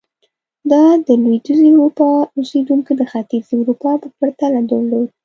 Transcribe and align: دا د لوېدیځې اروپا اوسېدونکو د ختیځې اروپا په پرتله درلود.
دا 0.71 0.83
د 1.07 1.09
لوېدیځې 1.23 1.67
اروپا 1.73 2.07
اوسېدونکو 2.37 2.91
د 2.99 3.01
ختیځې 3.11 3.53
اروپا 3.61 3.91
په 4.01 4.07
پرتله 4.17 4.59
درلود. 4.71 5.09